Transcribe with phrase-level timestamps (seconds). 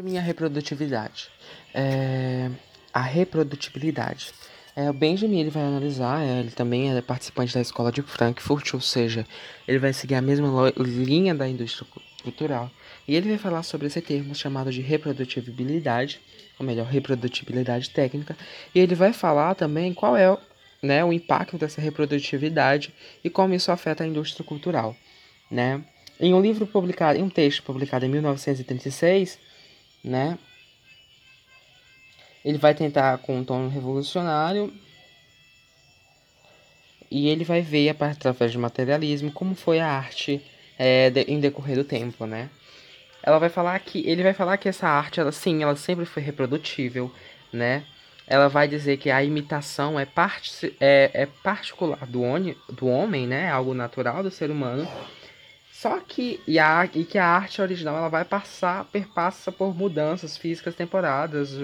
[0.00, 1.28] minha reprodutividade.
[1.74, 2.48] É,
[2.94, 4.32] a reprodutibilidade.
[4.74, 8.72] É, o Benjamin ele vai analisar, é, ele também é participante da escola de Frankfurt,
[8.72, 9.26] ou seja,
[9.68, 11.86] ele vai seguir a mesma linha da indústria
[12.22, 12.70] cultural.
[13.06, 16.22] E ele vai falar sobre esse termo chamado de reprodutibilidade,
[16.58, 18.34] ou melhor, reprodutibilidade técnica.
[18.74, 20.34] E ele vai falar também qual é
[20.82, 24.96] né, o impacto dessa reprodutividade e como isso afeta a indústria cultural.
[25.50, 25.84] Né?
[26.18, 29.51] Em um livro publicado, em um texto publicado em 1936,
[30.02, 30.38] né?
[32.44, 34.72] Ele vai tentar com um tom revolucionário
[37.10, 40.42] e ele vai ver através do materialismo como foi a arte
[40.78, 42.50] é, de, em decorrer do tempo, né?
[43.22, 46.22] Ela vai falar que ele vai falar que essa arte, ela sim, ela sempre foi
[46.22, 47.12] reprodutível,
[47.52, 47.84] né?
[48.26, 53.26] Ela vai dizer que a imitação é, parte, é, é particular do, on, do homem,
[53.26, 53.50] né?
[53.50, 54.88] Algo natural do ser humano
[55.82, 60.36] só que e, a, e que a arte original ela vai passar, perpassa por mudanças
[60.36, 61.58] físicas temporadas,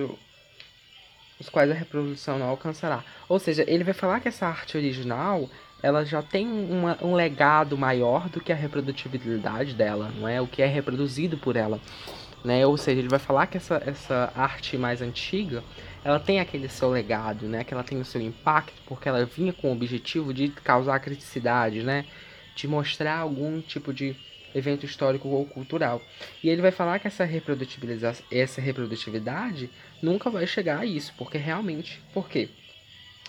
[1.38, 3.04] os quais a reprodução não alcançará.
[3.28, 5.48] Ou seja, ele vai falar que essa arte original
[5.80, 10.40] ela já tem uma, um legado maior do que a reprodutibilidade dela, não é?
[10.40, 11.80] O que é reproduzido por ela,
[12.44, 12.66] né?
[12.66, 15.62] Ou seja, ele vai falar que essa, essa arte mais antiga
[16.02, 17.62] ela tem aquele seu legado, né?
[17.62, 21.84] Que ela tem o seu impacto porque ela vinha com o objetivo de causar criticidade,
[21.84, 22.04] né?
[22.58, 24.16] De mostrar algum tipo de
[24.52, 26.02] evento histórico ou cultural.
[26.42, 29.70] E ele vai falar que essa reprodutibilidade, essa reprodutividade
[30.02, 32.48] nunca vai chegar a isso, porque realmente, por quê?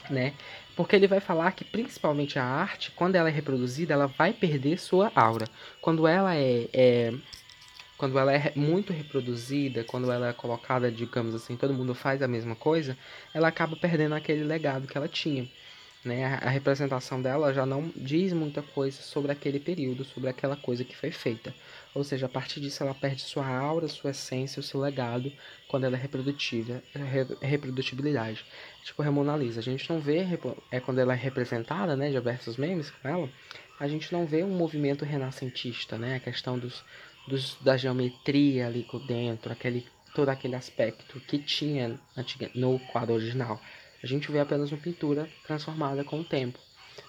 [0.09, 0.33] Né?
[0.75, 4.80] Porque ele vai falar que principalmente a arte, quando ela é reproduzida, ela vai perder
[4.80, 5.47] sua aura.
[5.80, 7.13] Quando ela é, é
[7.95, 12.27] quando ela é muito reproduzida, quando ela é colocada, digamos assim, todo mundo faz a
[12.27, 12.97] mesma coisa,
[13.31, 15.47] ela acaba perdendo aquele legado que ela tinha.
[16.03, 16.25] Né?
[16.25, 20.95] A representação dela já não diz muita coisa sobre aquele período, sobre aquela coisa que
[20.95, 21.53] foi feita.
[21.94, 25.31] Ou seja, a partir disso ela perde sua aura, sua essência, o seu legado
[25.67, 26.81] quando ela é reprodutiva,
[27.41, 28.45] reprodutibilidade.
[28.83, 30.25] Tipo a Lisa, a gente não vê,
[30.72, 33.29] é quando ela é representada, né, diversos memes com ela,
[33.78, 36.84] a gente não vê um movimento renascentista, né, a questão dos,
[37.28, 39.85] dos da geometria ali dentro, aquele
[40.16, 42.00] todo aquele aspecto que tinha
[42.56, 43.62] no quadro original
[44.02, 46.60] a gente vê apenas uma pintura transformada com o tempo,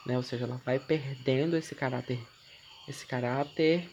[0.06, 0.16] né?
[0.16, 2.18] Ou seja, ela vai perdendo esse caráter,
[2.88, 3.88] esse caráter,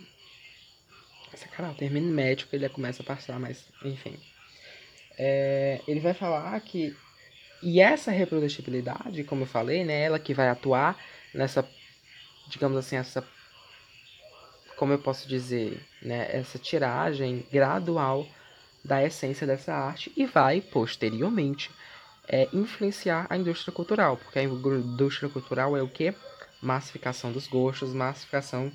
[1.34, 4.19] esse caráter mimético ele começa a passar, mas enfim.
[5.18, 6.96] É, ele vai falar que
[7.62, 10.97] e essa reprodutibilidade, como eu falei, né, ela que vai atuar
[11.34, 11.68] nessa,
[12.47, 13.28] digamos assim, essa,
[14.75, 18.28] como eu posso dizer, né, essa tiragem gradual
[18.85, 21.72] da essência dessa arte e vai posteriormente
[22.27, 26.13] é influenciar a indústria cultural, porque a indústria cultural é o que?
[26.61, 28.71] Massificação dos gostos, massificação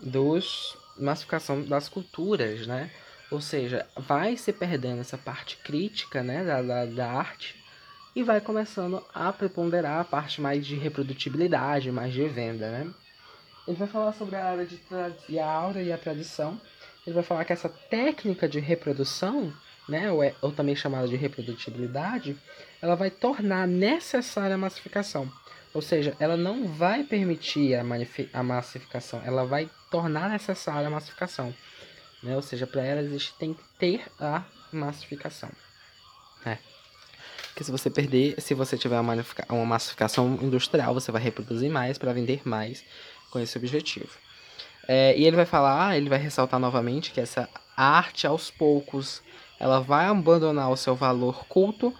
[0.00, 2.90] dos massificação das culturas, né?
[3.30, 7.56] Ou seja, vai se perdendo essa parte crítica, né, da, da, da arte
[8.14, 12.92] e vai começando a preponderar a parte mais de reprodutibilidade, mais de venda, né?
[13.66, 16.60] Ele vai falar sobre a área de a aura e a tradição.
[17.06, 19.52] Ele vai falar que essa técnica de reprodução
[19.88, 22.36] né, ou, é, ou também chamada de reprodutibilidade,
[22.80, 25.30] ela vai tornar necessária a massificação.
[25.74, 27.82] Ou seja, ela não vai permitir a,
[28.32, 31.54] a massificação, ela vai tornar necessária a massificação.
[32.22, 32.36] Né?
[32.36, 35.50] Ou seja, para ela existe tem que ter a massificação.
[36.44, 36.58] Né?
[37.48, 39.14] Porque se você perder, se você tiver uma,
[39.48, 42.84] uma massificação industrial, você vai reproduzir mais para vender mais
[43.30, 44.10] com esse objetivo.
[44.86, 49.22] É, e ele vai falar, ele vai ressaltar novamente que essa arte aos poucos
[49.62, 51.94] ela vai abandonar o seu valor culto,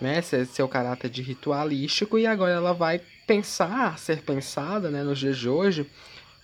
[0.00, 5.38] né, seu caráter de ritualístico, e agora ela vai pensar, ser pensada né, nos dias
[5.38, 5.88] de hoje,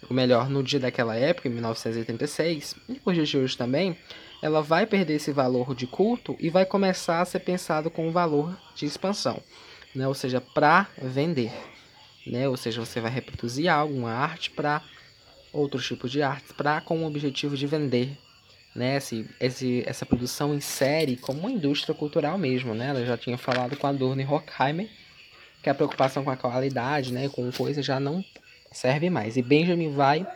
[0.09, 3.99] ou melhor, no dia daquela época, em 1986, e nos dias de hoje também,
[4.41, 8.12] ela vai perder esse valor de culto e vai começar a ser pensado com um
[8.12, 9.43] valor de expansão,
[9.93, 11.53] né, ou seja, para vender.
[12.25, 14.81] Né, ou seja, você vai reproduzir algo, uma arte para
[15.53, 18.17] outros tipos de artes, para com o objetivo de vender
[18.75, 22.89] né, esse, esse, essa produção em série como uma indústria cultural mesmo, né?
[22.89, 24.89] Ela já tinha falado com a e Horkheimer
[25.63, 28.24] que a preocupação com a qualidade, né, com coisa já não
[28.72, 29.36] serve mais.
[29.36, 30.27] E Benjamin vai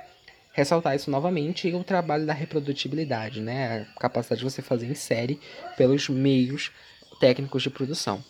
[0.52, 4.94] ressaltar isso novamente e o trabalho da reprodutibilidade, né, a capacidade de você fazer em
[4.94, 5.40] série
[5.76, 6.70] pelos meios
[7.18, 8.24] técnicos de produção.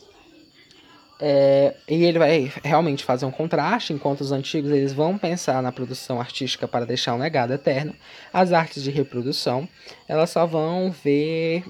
[1.19, 5.73] É, e ele vai realmente fazer um contraste, enquanto os antigos eles vão pensar na
[5.73, 7.95] produção artística para deixar um legado eterno,
[8.33, 9.67] as artes de reprodução
[10.07, 11.65] elas só vão ver,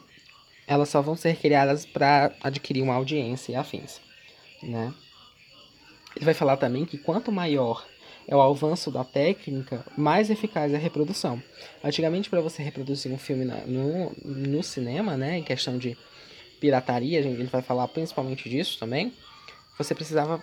[0.66, 4.00] elas só vão ser criadas para adquirir uma audiência e afins,
[4.62, 4.92] né?
[6.16, 7.86] Ele vai falar também que quanto maior
[8.26, 11.40] é o avanço da técnica mais eficaz é a reprodução.
[11.84, 15.96] Antigamente, para você reproduzir um filme na, no, no cinema, né, em questão de
[16.58, 19.12] pirataria, gente vai falar principalmente disso também,
[19.76, 20.42] você precisava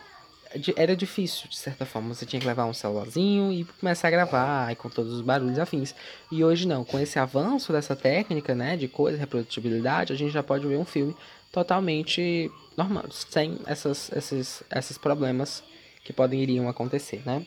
[0.76, 2.14] era difícil, de certa forma.
[2.14, 5.58] Você tinha que levar um celularzinho e começar a gravar e com todos os barulhos
[5.58, 5.96] afins.
[6.32, 10.44] E hoje não, com esse avanço dessa técnica, né, de coisa, reprodutibilidade, a gente já
[10.44, 11.16] pode ver um filme
[11.52, 15.64] totalmente normal, sem essas, esses, esses problemas
[16.04, 17.46] que podem iriam acontecer, né?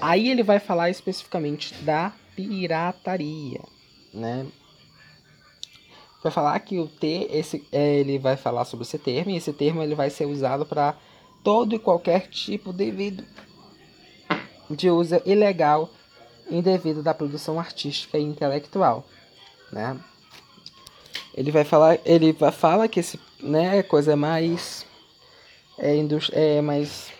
[0.00, 3.60] Aí ele vai falar especificamente da pirataria,
[4.12, 4.46] né?
[6.22, 9.52] Vai falar que o T, esse, é, ele vai falar sobre esse termo, e esse
[9.52, 10.94] termo ele vai ser usado para
[11.42, 13.24] todo e qualquer tipo devido
[14.68, 15.88] de uso ilegal
[16.50, 19.04] indevido da produção artística e intelectual,
[19.72, 19.98] né?
[21.34, 24.84] Ele vai falar, ele vai fala que esse, né, coisa mais
[25.78, 25.96] é,
[26.32, 27.12] é mais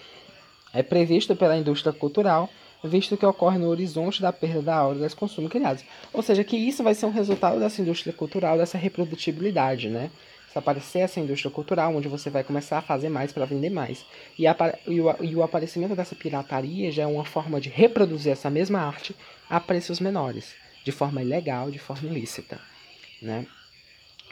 [0.73, 2.49] é previsto pela indústria cultural,
[2.83, 5.85] visto que ocorre no horizonte da perda da aura das consumos criados.
[6.13, 10.11] Ou seja, que isso vai ser um resultado dessa indústria cultural, dessa reprodutibilidade, né?
[10.53, 14.05] Se aparecer essa indústria cultural, onde você vai começar a fazer mais para vender mais.
[14.37, 18.51] E, e, o, e o aparecimento dessa pirataria já é uma forma de reproduzir essa
[18.51, 19.15] mesma arte
[19.49, 20.55] a preços menores,
[20.85, 22.61] de forma ilegal, de forma ilícita,
[23.23, 23.47] né?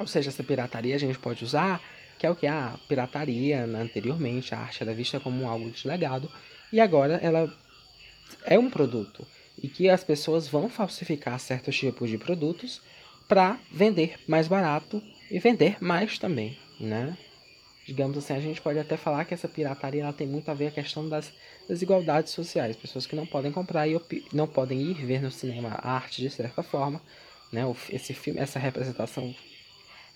[0.00, 1.80] Ou seja, essa pirataria a gente pode usar,
[2.18, 2.46] que é o que?
[2.46, 3.82] A pirataria, né?
[3.82, 6.30] anteriormente, a arte era vista como algo deslegado,
[6.72, 7.52] e agora ela
[8.44, 9.26] é um produto.
[9.60, 12.80] E que as pessoas vão falsificar certos tipos de produtos
[13.26, 17.16] para vender mais barato e vender mais também, né?
[17.86, 20.72] Digamos assim, a gente pode até falar que essa pirataria ela tem muito a ver
[20.72, 21.32] com a questão das
[21.68, 23.98] desigualdades sociais, pessoas que não podem comprar e
[24.32, 27.00] não podem ir ver no cinema a arte de certa forma,
[27.50, 27.62] né?
[27.90, 29.34] Esse filme, essa representação,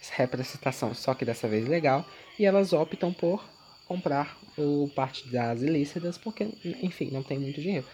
[0.00, 2.06] essa representação, só que dessa vez legal,
[2.38, 3.43] e elas optam por
[3.92, 6.48] comprar o parte das ilícitas porque,
[6.82, 7.86] enfim, não tem muito dinheiro.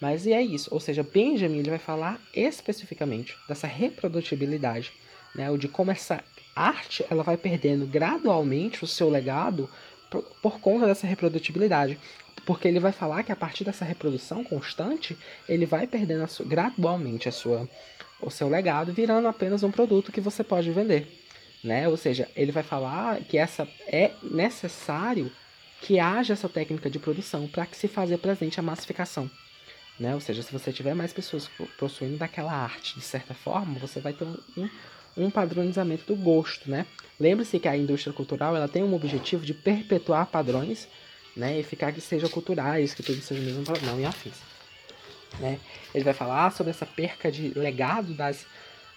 [0.00, 4.92] Mas e é isso, ou seja, Benjamin ele vai falar especificamente dessa reprodutibilidade,
[5.34, 6.24] né, o de como essa
[6.56, 9.68] arte ela vai perdendo gradualmente o seu legado
[10.10, 11.98] por, por conta dessa reprodutibilidade.
[12.46, 15.16] Porque ele vai falar que a partir dessa reprodução constante,
[15.48, 17.68] ele vai perdendo a sua, gradualmente a sua,
[18.20, 21.19] o seu legado, virando apenas um produto que você pode vender.
[21.62, 21.88] Né?
[21.88, 25.30] Ou seja, ele vai falar que essa é necessário
[25.80, 29.30] que haja essa técnica de produção para que se fazer presente a massificação.
[29.98, 30.14] Né?
[30.14, 34.12] Ou seja, se você tiver mais pessoas possuindo daquela arte de certa forma, você vai
[34.12, 34.68] ter um,
[35.16, 36.86] um padronizamento do gosto, né?
[37.18, 40.88] Lembre-se que a indústria cultural ela tem um objetivo de perpetuar padrões,
[41.36, 41.60] né?
[41.60, 44.36] E ficar que sejam culturais, que tudo seja o mesmo padrão e afins.
[45.38, 45.60] Né?
[45.94, 48.46] Ele vai falar sobre essa perca de legado das,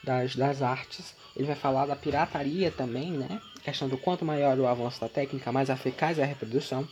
[0.04, 1.16] das, das artes.
[1.36, 3.42] Ele vai falar da pirataria também, né?
[3.64, 6.88] Questão do quanto maior o avanço da técnica, mais eficaz é a reprodução.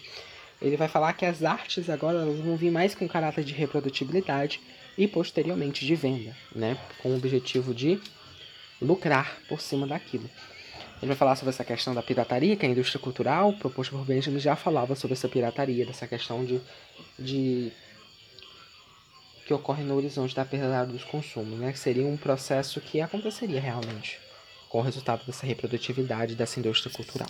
[0.61, 4.59] Ele vai falar que as artes agora elas vão vir mais com caráter de reprodutibilidade
[4.97, 6.77] e posteriormente de venda, né?
[7.01, 7.99] Com o objetivo de
[8.81, 10.29] lucrar por cima daquilo.
[11.01, 14.05] Ele vai falar sobre essa questão da pirataria, que é a indústria cultural, proposto por
[14.05, 16.61] Benjamin, já falava sobre essa pirataria, dessa questão de,
[17.17, 17.71] de
[19.51, 21.73] que ocorre no horizonte da perda dos consumos, né?
[21.73, 24.17] Que seria um processo que aconteceria realmente
[24.69, 27.27] com o resultado dessa reprodutividade dessa indústria cultural.